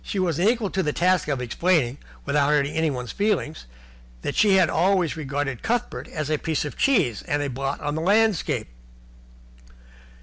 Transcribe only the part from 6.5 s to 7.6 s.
of cheese and a